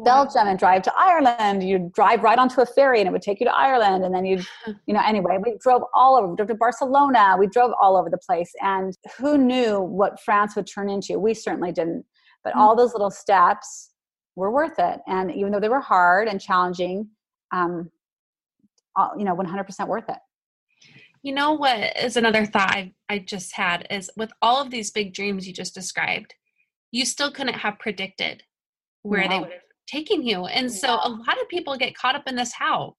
[0.05, 1.63] Belgium and drive to Ireland.
[1.63, 4.05] You'd drive right onto a ferry and it would take you to Ireland.
[4.05, 4.47] And then you'd,
[4.87, 6.29] you know, anyway, we drove all over.
[6.29, 7.37] We drove to Barcelona.
[7.39, 8.53] We drove all over the place.
[8.61, 11.19] And who knew what France would turn into?
[11.19, 12.05] We certainly didn't.
[12.45, 12.61] But mm-hmm.
[12.61, 13.91] all those little steps
[14.35, 15.01] were worth it.
[15.07, 17.09] And even though they were hard and challenging,
[17.53, 17.91] um,
[19.17, 20.19] you know, 100% worth it.
[21.23, 24.91] You know what is another thought I, I just had is with all of these
[24.91, 26.35] big dreams you just described,
[26.93, 28.45] you still couldn't have predicted
[29.03, 29.29] where no.
[29.29, 30.47] they would have taking you.
[30.47, 32.97] And so a lot of people get caught up in this how.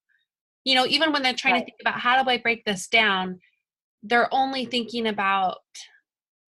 [0.63, 1.60] You know, even when they're trying right.
[1.62, 3.39] to think about how do I break this down,
[4.04, 4.71] they're only mm-hmm.
[4.71, 5.58] thinking about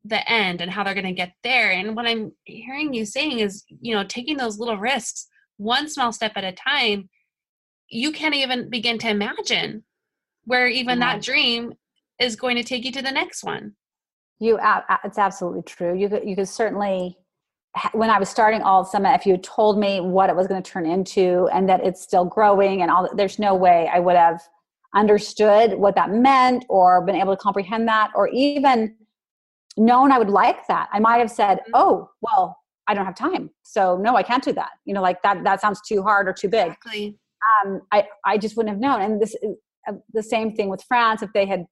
[0.06, 1.71] the end and how they're going to get there.
[1.71, 6.12] And what I'm hearing you saying is, you know, taking those little risks one small
[6.13, 7.10] step at a time,
[7.89, 9.84] you can't even begin to imagine
[10.45, 11.73] where even that dream
[12.19, 13.73] is going to take you to the next one.
[14.39, 14.58] You,
[15.04, 15.97] it's absolutely true.
[15.97, 17.17] You could, you could certainly
[17.93, 20.62] when I was starting Alt Summit, if you had told me what it was going
[20.62, 24.15] to turn into and that it's still growing and all, there's no way I would
[24.15, 24.41] have
[24.95, 28.95] understood what that meant or been able to comprehend that or even
[29.77, 30.89] known I would like that.
[30.91, 31.71] I might have said, mm-hmm.
[31.75, 35.21] "Oh, well, I don't have time, so no, I can't do that." You know, like
[35.21, 36.67] that that sounds too hard or too big.
[36.67, 37.17] Exactly.
[37.63, 39.01] Um, I I just wouldn't have known.
[39.01, 39.36] And this
[39.88, 41.21] uh, the same thing with France.
[41.21, 41.65] If they had,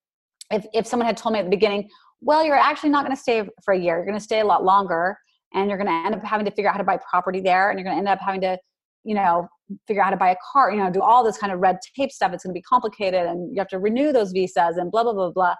[0.51, 1.89] if if someone had told me at the beginning,
[2.21, 3.97] "Well, you're actually not going to stay for a year.
[3.97, 5.17] You're going to stay a lot longer."
[5.57, 7.69] And you're going to end up having to figure out how to buy property there
[7.69, 8.57] and you're going to end up having to
[9.03, 9.47] you know
[9.87, 11.77] figure out how to buy a car you know do all this kind of red
[11.95, 14.91] tape stuff it's going to be complicated and you have to renew those visas and
[14.91, 15.55] blah blah blah blah.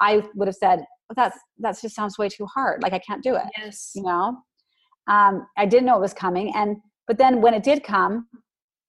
[0.00, 3.22] I would have said well, that's that just sounds way too hard like i can't
[3.22, 3.92] do it yes.
[3.94, 4.36] you know?
[5.08, 6.76] Um, i didn't know it was coming and
[7.06, 8.28] but then when it did come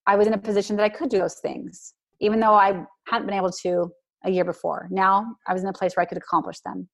[0.07, 3.27] i was in a position that i could do those things even though i hadn't
[3.27, 3.91] been able to
[4.23, 4.87] a year before.
[4.91, 6.87] Now i was in a place where i could accomplish them.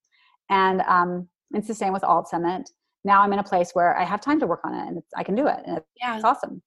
[0.50, 2.68] And um, it's the same with alt summit
[3.08, 5.24] now I'm in a place where I have time to work on it and I
[5.24, 5.56] can do it.
[5.66, 6.14] And it's, yeah.
[6.14, 6.62] it's awesome.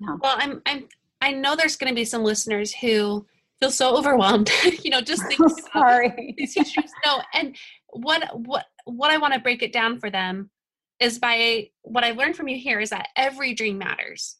[0.00, 0.16] Yeah.
[0.20, 0.88] Well, I'm, I'm,
[1.20, 3.24] I know there's going to be some listeners who
[3.60, 4.50] feel so overwhelmed,
[4.82, 6.34] you know, just thinking sorry.
[6.36, 6.90] these issues.
[7.04, 7.22] No.
[7.34, 7.54] And
[7.90, 10.50] what, what, what I want to break it down for them
[10.98, 14.36] is by what I've learned from you here is that every dream matters.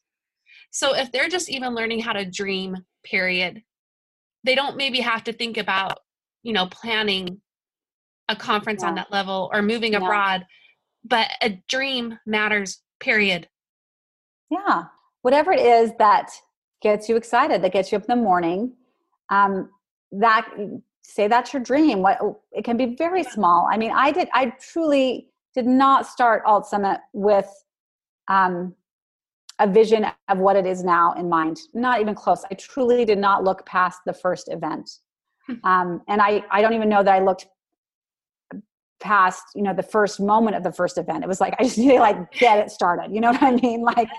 [0.71, 3.61] So if they're just even learning how to dream, period,
[4.43, 5.99] they don't maybe have to think about,
[6.43, 7.41] you know, planning
[8.29, 8.89] a conference yeah.
[8.89, 9.99] on that level or moving yeah.
[9.99, 10.45] abroad
[11.07, 13.47] but a dream matters period.
[14.49, 14.85] Yeah.
[15.21, 16.31] Whatever it is that
[16.81, 18.73] gets you excited that gets you up in the morning
[19.29, 19.69] um,
[20.11, 20.47] that
[21.01, 22.19] say that's your dream what
[22.51, 23.67] it can be very small.
[23.71, 27.49] I mean i did i truly did not start alt summit with
[28.27, 28.75] um,
[29.59, 32.43] a vision of what it is now in mind not even close.
[32.51, 34.89] I truly did not look past the first event.
[35.47, 35.53] Hmm.
[35.63, 37.47] um, and I, I don't even know that i looked
[38.99, 41.23] past you know the first moment of the first event.
[41.23, 43.13] It was like i just need to like get it started.
[43.13, 43.81] You know what i mean?
[43.81, 44.09] Like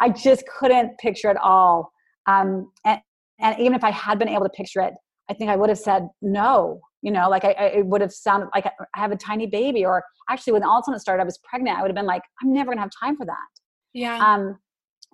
[0.00, 1.92] i just couldn't picture it all.
[2.26, 3.00] Um and
[3.40, 4.92] and even if i had been able to picture it
[5.30, 7.30] i think i would have said no you know?
[7.30, 10.62] Like i, I would have sounded like i have a tiny baby or actually when
[10.62, 11.78] alt summit started i was pregnant.
[11.78, 13.48] I would have been like i'm never gonna have time for that.
[13.94, 14.18] Yeah.
[14.18, 14.58] Um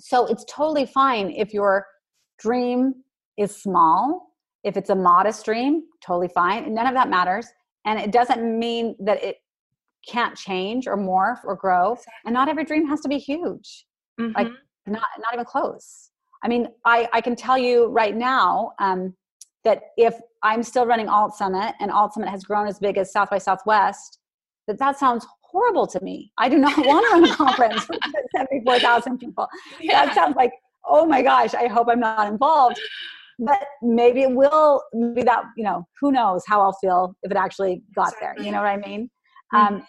[0.01, 1.87] so it's totally fine if your
[2.38, 2.95] dream
[3.38, 4.35] is small.
[4.64, 6.75] If it's a modest dream totally fine.
[6.75, 7.47] None of that matters
[7.87, 9.37] and it doesn't mean that it
[10.07, 13.87] can't change or morph or grow and not every dream has to be huge.
[14.20, 14.33] Mm-hmm.
[14.37, 14.49] like
[14.87, 16.11] not not even close.
[16.42, 19.14] I mean i i can tell you right now um,
[19.64, 23.11] that if i'm still running alt summit and alt summit has grown as big as
[23.12, 24.18] south by southwest
[24.66, 26.33] that that sounds horrible to me.
[26.38, 28.01] I do not want to run a conference with
[28.37, 29.46] 74000 people.
[29.81, 30.05] Yeah.
[30.07, 30.53] that sounds like
[30.88, 32.81] oh my gosh i hope i'm not involved
[33.38, 37.37] but maybe it will maybe that you know who knows how i'll feel if it
[37.37, 39.11] actually got there you know what i mean?
[39.55, 39.75] Mm-hmm.
[39.75, 39.87] um,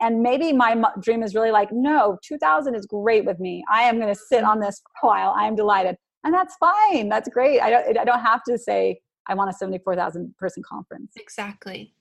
[0.00, 3.64] and maybe my dream is really like no 2000 is great with me.
[3.70, 5.34] I am going to sit on this for a while.
[5.36, 5.96] I am delighted.
[6.24, 7.08] And that's fine.
[7.08, 7.60] That's great.
[7.60, 11.12] I don't i don't have to say i want a 74000 person conference.
[11.16, 11.94] Exactly.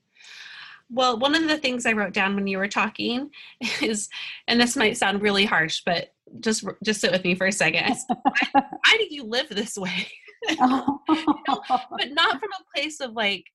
[0.89, 3.31] Well, one of the things I wrote down when you were talking
[3.81, 4.09] is,
[4.47, 7.95] and this might sound really harsh, but just just sit with me for a second.
[8.07, 10.07] why, why do you live this way?
[10.60, 13.45] know, but not from a place of like,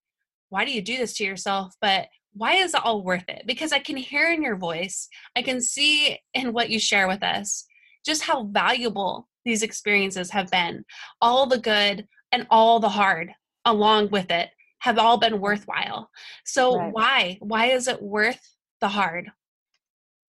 [0.51, 1.75] why do you do this to yourself?
[1.81, 3.43] But why is it all worth it?
[3.47, 7.23] Because I can hear in your voice, I can see in what you share with
[7.23, 7.67] us
[8.07, 10.85] just how valuable these experiences have been.
[11.21, 13.33] All the good and all the hard
[13.65, 14.49] along with it
[14.81, 16.11] have all been worthwhile.
[16.45, 16.93] So right.
[16.93, 17.39] why?
[17.41, 18.41] Why is it worth
[18.81, 19.31] the hard?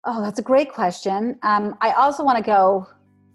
[0.05, 1.37] Oh, that's a great question.
[1.43, 2.87] Um, I also want to go,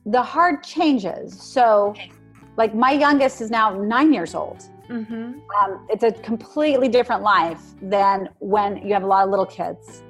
[0.07, 1.41] the hard changes.
[1.41, 2.11] So, okay.
[2.57, 4.65] Like my youngest is now nine years old.
[4.89, 5.15] Mm-hmm.
[5.15, 10.03] Um, it's a completely different life than when you have a lot of little kids.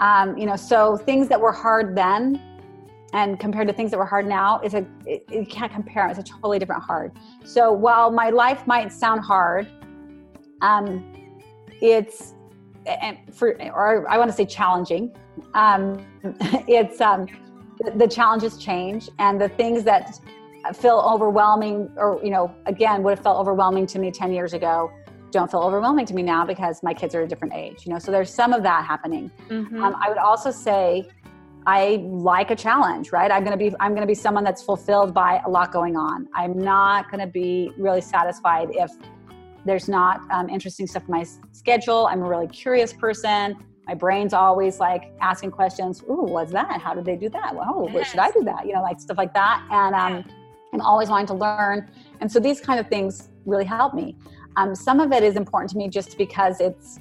[0.00, 2.40] Um, you know, so things that were hard then
[3.12, 6.18] and compared to things that were hard now is a it, you can't compare it's
[6.18, 7.12] a totally different hard
[7.44, 9.66] so while my life might sound hard
[10.62, 11.12] um,
[11.80, 12.34] it's
[12.86, 15.14] and for or i want to say challenging
[15.54, 16.04] um,
[16.68, 17.26] it's um,
[17.78, 20.18] the, the challenges change and the things that
[20.72, 24.90] feel overwhelming or you know again would have felt overwhelming to me 10 years ago.
[25.30, 27.98] Don't feel overwhelming to me now because my kids are a different age you know?
[27.98, 29.30] So there's some of that happening.
[29.48, 29.82] Mm-hmm.
[29.82, 31.08] um, i would also say
[31.66, 33.30] i like a challenge right?
[33.30, 35.96] I'm going to be i'm going to be someone that's fulfilled by a lot going
[35.96, 36.28] on.
[36.34, 38.90] I'm not going to be really satisfied if
[39.64, 42.06] there's not um, interesting stuff in my schedule.
[42.06, 43.56] I'm a really curious person.
[43.86, 46.02] My brain's always like asking questions.
[46.02, 46.80] Ooh what's that?
[46.80, 47.54] How did they do that?
[47.54, 48.10] Well oh, yes.
[48.10, 48.66] should i do that?
[48.66, 49.66] You know like stuff like that.
[49.70, 50.24] And um,
[50.72, 51.90] I'm always wanting to learn.
[52.20, 54.16] And so these kind of things really help me.
[54.56, 56.98] Um, some of it is important to me just because it's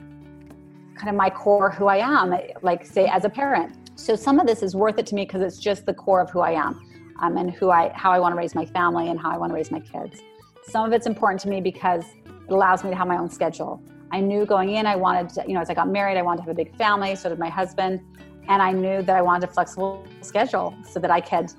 [0.95, 3.89] kind of my core who I am, like say as a parent.
[3.97, 6.29] So some of this is worth it to me because it's just the core of
[6.29, 6.81] who I am
[7.21, 9.51] um, and who I how I want to raise my family and how I want
[9.51, 10.21] to raise my kids.
[10.63, 13.81] Some of it's important to me because it allows me to have my own schedule.
[14.11, 16.37] I knew going in I wanted to, you know, as I got married, I wanted
[16.37, 18.01] to have a big family, so did my husband.
[18.49, 21.51] And I knew that I wanted a flexible schedule so that I could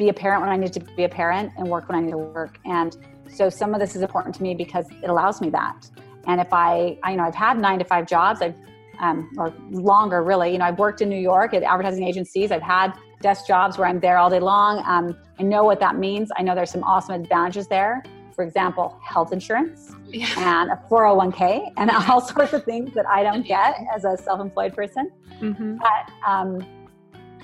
[0.00, 2.12] be a parent when I need to be a parent and work when I need
[2.12, 2.58] to work.
[2.64, 2.96] And
[3.28, 5.88] so some of this is important to me because it allows me that.
[6.26, 8.56] And if I, I you know, I've had nine to five jobs, I've,
[8.98, 12.50] um, or longer really, you know, I've worked in New York at advertising agencies.
[12.50, 14.82] I've had desk jobs where I'm there all day long.
[14.86, 16.30] Um, I know what that means.
[16.36, 18.02] I know there's some awesome advantages there.
[18.34, 20.28] For example, health insurance yeah.
[20.38, 24.74] and a 401k and all sorts of things that I don't get as a self-employed
[24.74, 25.10] person.
[25.40, 25.76] Mm-hmm.
[25.76, 26.66] But um,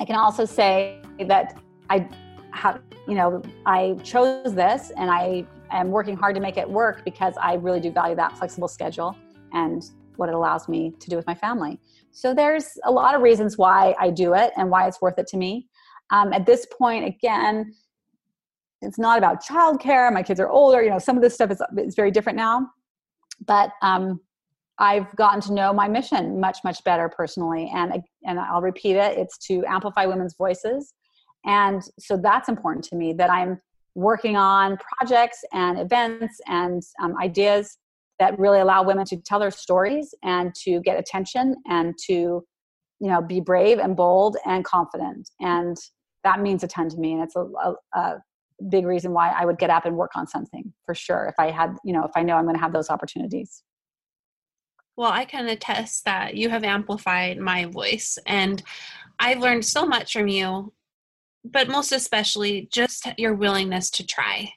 [0.01, 1.59] I can also say that
[1.91, 2.09] I
[2.57, 7.05] how you know i chose this and i am working hard to make it work
[7.05, 9.17] because i really do value that flexible schedule
[9.53, 11.79] and what it allows me to do with my family.
[12.11, 15.27] So there's a lot of reasons why i do it and why it's worth it
[15.29, 15.69] to me.
[16.11, 17.75] Um, at this point again
[18.83, 20.13] it's not about childcare.
[20.13, 20.83] My kids are older.
[20.83, 22.69] You know some of this stuff is, is very different now.
[23.47, 24.21] But um,
[24.79, 27.71] i've gotten to know my mission much much better personally.
[27.75, 30.95] And and i'll repeat it it's to amplify women's voices
[31.47, 33.61] and so that's important to me that I'm
[33.95, 37.79] working on projects and events and um, ideas
[38.19, 42.45] that really allow women to tell their stories and to get attention and to
[43.01, 45.31] you know be brave and bold and confident.
[45.41, 45.77] And
[46.25, 47.13] that means a ton to me.
[47.13, 48.23] And it's a, a, a
[48.71, 51.51] big reason why i would get up and work on something for sure if i
[51.51, 53.63] had you know if i know i'm going to have those opportunities.
[54.97, 58.19] Well i can attest that you have amplified my voice.
[58.27, 58.63] And
[59.19, 60.73] i've learned so much from you
[61.53, 64.51] but most especially just your willingness to try.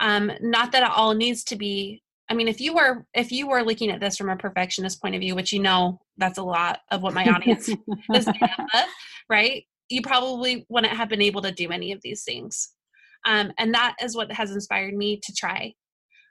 [0.00, 3.46] Um, not that it all needs to be i mean if you were if you
[3.46, 6.42] were looking at this from a perfectionist point of view which you know that's a
[6.42, 7.68] lot of what my audience
[8.14, 8.34] is of,
[9.28, 9.64] right?
[9.88, 12.70] You probably wouldn't have been able to do any of these things.
[13.26, 15.74] Um, and that is what has inspired me to try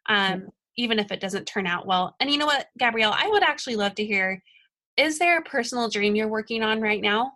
[0.09, 2.15] um, even if it doesn't turn out well.
[2.19, 4.41] And you know what gabrielle i would actually love to hear
[4.97, 7.31] is there a personal dream you're working on right now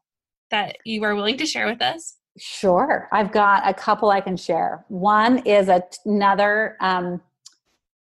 [0.52, 3.10] that you are willing to share with us Sure.
[3.12, 4.86] I've got a couple I can share.
[4.90, 7.22] One is a, another um,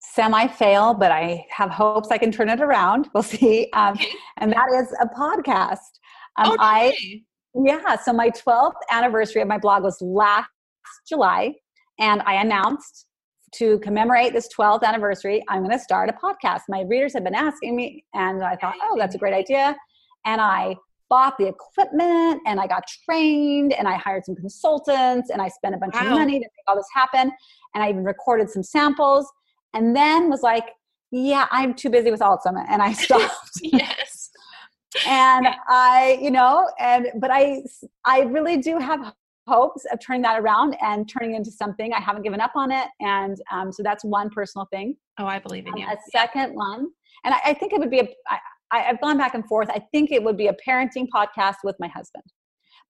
[0.00, 3.08] semi fail, but I have hopes I can turn it around.
[3.14, 3.68] We'll see.
[3.72, 3.98] Um,
[4.38, 5.78] and that is a podcast.
[6.38, 6.96] Um, oh, I,
[7.54, 7.96] yeah.
[7.96, 10.48] So my 12th anniversary of my blog was last
[11.08, 11.54] July.
[11.98, 13.06] And I announced
[13.54, 16.62] to commemorate this 12th anniversary, I'm going to start a podcast.
[16.68, 19.74] My readers have been asking me, and I thought, oh, that's a great idea.
[20.26, 20.76] And I
[21.08, 25.74] bought the equipment and I got trained and I hired some consultants and I spent
[25.74, 26.02] a bunch wow.
[26.02, 27.32] of money to make all this happen.
[27.74, 29.30] And I even recorded some samples
[29.74, 30.64] and then was like,
[31.10, 33.50] yeah, I'm too busy with Alt Summit and I stopped.
[33.62, 34.30] yes.
[35.06, 37.62] and I, you know, and, but I,
[38.04, 39.12] I really do have
[39.46, 41.92] hopes of turning that around and turning into something.
[41.92, 42.88] I haven't given up on it.
[43.00, 44.96] And um, so that's one personal thing.
[45.18, 45.86] Oh, I believe in um, you.
[45.86, 46.88] A second one.
[47.24, 48.38] And I, I think it would be a, I,
[48.72, 49.68] have gone back and forth.
[49.70, 52.24] I think it would be a parenting podcast with my husband.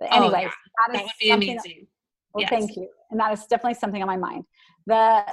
[0.01, 0.49] But anyway, oh, yeah.
[0.49, 1.57] that, that would be amazing.
[1.57, 1.87] That,
[2.35, 2.51] well, yes.
[2.51, 2.89] thank you.
[3.11, 4.45] And that is definitely something on my mind.
[4.87, 5.25] The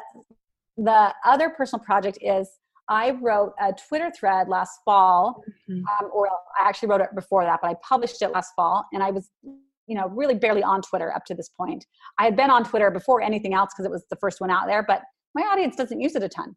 [0.78, 2.50] the other personal project is
[2.90, 5.84] I wrote a Twitter thread last fall, mm-hmm.
[6.06, 9.02] um, or I actually wrote it before that, but I published it last fall, and
[9.04, 11.86] I was, you know, really barely on Twitter up to this point.
[12.20, 14.68] I had been on Twitter before anything else because it was the first one out
[14.68, 15.02] there, but
[15.36, 16.56] my audience doesn't use it a ton,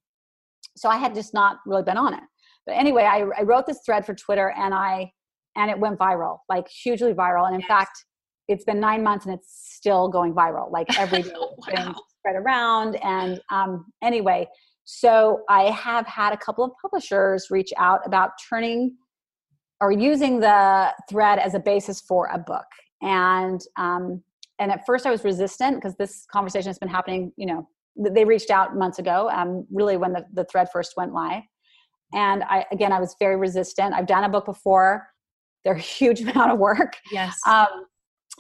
[0.77, 2.25] so I had just not really been on it.
[2.67, 5.11] But anyway, I, I wrote this thread for Twitter, and I
[5.57, 7.69] and it went viral, like hugely viral, and in yes.
[7.69, 8.05] fact,
[8.49, 11.33] it's been nine months and it's still going viral, like every day.
[11.35, 11.95] wow.
[12.19, 14.47] spread around, and um, anyway
[14.87, 18.97] so I have had a couple of publishers reach out about turning
[19.81, 22.65] or using the thread as a basis for a book.
[23.03, 24.23] And um,
[24.61, 27.33] and at first I was resistant because this conversation has been happening.
[27.37, 31.13] You know, they reached out months ago, um, really when the, the thread first went
[31.13, 31.43] live.
[32.13, 33.95] And I again I was very resistant.
[33.95, 35.09] I've done a book before.
[35.65, 36.97] They're a huge amount of work.
[37.11, 37.39] Yes.
[37.47, 37.87] Um,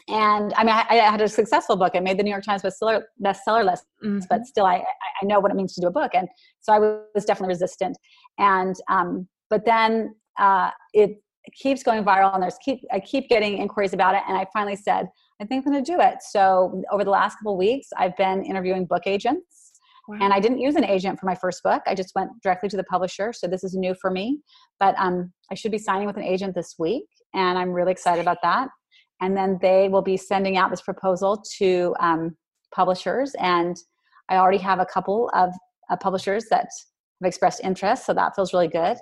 [0.08, 1.92] and I mean, I, I, had a successful book.
[1.96, 4.20] I made the New York Times bestseller bestseller list, mm-hmm.
[4.30, 4.84] but still, I
[5.22, 6.28] I know what it means to do a book, and
[6.60, 7.96] so I was definitely resistant.
[8.38, 11.16] And um, but then uh, it
[11.60, 14.76] keeps going viral, and there's keep I keep getting inquiries about it, and I finally
[14.76, 15.08] said
[15.40, 16.22] I think I'm going to do it.
[16.22, 19.65] So over the last couple weeks, I've been interviewing book agents.
[20.08, 20.18] Wow.
[20.20, 21.82] And I didn't use an agent for my first book.
[21.86, 23.32] I just went directly to the publisher.
[23.32, 24.38] So this is new for me.
[24.78, 27.06] But um, I should be signing with an agent this week.
[27.34, 28.68] And I'm really excited about that
[29.20, 32.36] and then they will be sending out this proposal to um,
[32.74, 33.76] publishers and
[34.28, 35.50] i already have a couple of
[35.90, 36.66] uh, publishers that
[37.20, 38.96] have expressed interest so that feels really good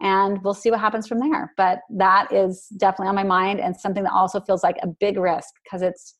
[0.00, 3.76] and we'll see what happens from there but that is definitely on my mind and
[3.76, 6.16] something that also feels like a big risk because it's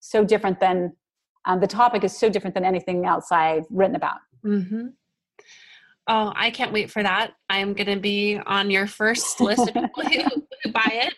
[0.00, 0.92] so different than
[1.46, 4.88] um, the topic is so different than anything else i've written about mm-hmm.
[6.08, 9.74] oh i can't wait for that i'm going to be on your first list of
[9.74, 10.22] people who,
[10.64, 11.14] who buy it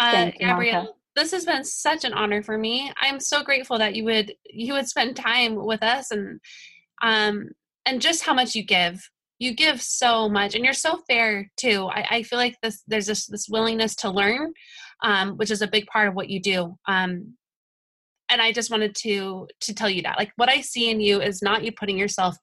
[0.00, 2.92] uh, Gabrielle, this has been such an honor for me.
[2.96, 6.40] I'm so grateful that you would you would spend time with us and
[7.02, 7.50] um
[7.86, 9.08] and just how much you give.
[9.38, 11.86] You give so much and you're so fair too.
[11.86, 14.52] I, I feel like this there's this this willingness to learn,
[15.02, 16.76] um, which is a big part of what you do.
[16.88, 17.36] Um
[18.34, 20.18] and I just wanted to to tell you that.
[20.18, 22.36] Like what I see in you is not you putting yourself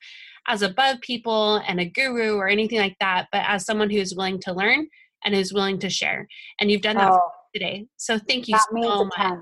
[0.47, 4.39] as above people and a guru or anything like that, but as someone who's willing
[4.41, 4.87] to learn
[5.23, 6.27] and is willing to share.
[6.59, 7.85] And you've done that oh today.
[7.97, 9.37] So thank you that so means much.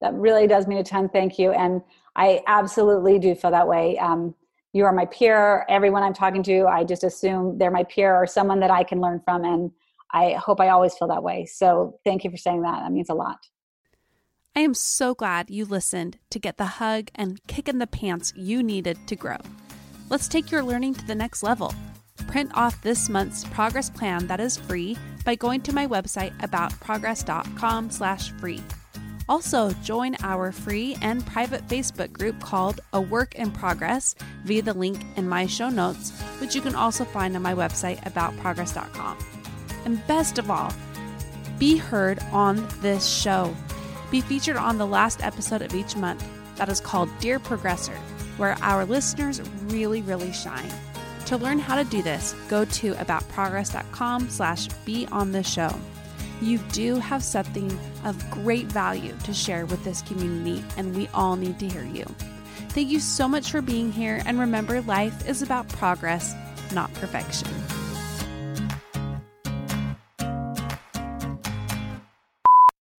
[0.00, 1.08] That really does mean a ton.
[1.08, 1.52] Thank you.
[1.52, 1.80] And
[2.16, 3.96] I absolutely do feel that way.
[3.98, 4.34] Um,
[4.72, 5.64] you are my peer.
[5.68, 9.00] Everyone I'm talking to, I just assume they're my peer or someone that I can
[9.00, 9.44] learn from.
[9.44, 9.70] And
[10.12, 11.46] I hope I always feel that way.
[11.46, 12.80] So thank you for saying that.
[12.80, 13.38] That means a lot.
[14.54, 18.34] I am so glad you listened to get the hug and kick in the pants
[18.36, 19.38] you needed to grow.
[20.10, 21.74] Let's take your learning to the next level.
[22.28, 27.90] Print off this month's progress plan that is free by going to my website aboutprogress.com
[27.90, 28.62] slash free.
[29.26, 34.74] Also, join our free and private Facebook group called A Work in Progress via the
[34.74, 39.16] link in my show notes, which you can also find on my website aboutprogress.com.
[39.86, 40.74] And best of all,
[41.58, 43.54] be heard on this show.
[44.12, 46.22] Be featured on the last episode of each month
[46.56, 47.96] that is called Dear Progressor,
[48.36, 50.70] where our listeners really, really shine.
[51.26, 55.74] To learn how to do this, go to aboutprogress.com slash be on the show.
[56.42, 61.36] You do have something of great value to share with this community, and we all
[61.36, 62.04] need to hear you.
[62.68, 66.34] Thank you so much for being here, and remember, life is about progress,
[66.74, 67.48] not perfection.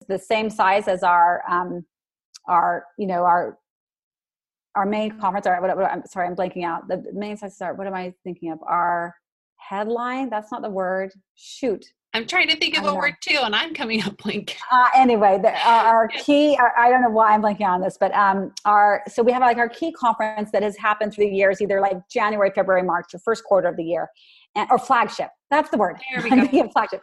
[0.08, 1.84] The same size as our, um,
[2.46, 3.58] our, you know, our
[4.76, 6.88] our main conference, or what, what, I'm sorry, I'm blanking out.
[6.88, 8.58] The main sites are, what am I thinking of?
[8.66, 9.14] Our
[9.56, 11.12] headline, that's not the word.
[11.36, 11.84] Shoot.
[12.12, 14.56] I'm trying to think of a word too, and I'm coming up blank.
[14.70, 18.12] Uh, anyway, the, our key, our, I don't know why I'm blanking on this, but
[18.14, 21.60] um, our, so we have like our key conference that has happened through the years,
[21.60, 24.08] either like January, February, March, the first quarter of the year,
[24.54, 25.30] and, or flagship.
[25.50, 25.96] That's the word.
[26.12, 26.30] There we
[26.62, 26.68] go.
[26.70, 27.02] flagship.